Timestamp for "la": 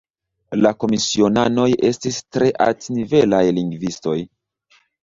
0.61-0.71